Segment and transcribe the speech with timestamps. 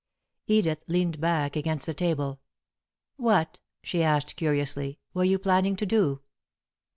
[0.47, 2.41] Edith leaned back against the table.
[3.17, 6.21] "What," she asked, curiously, "were you planning to do?"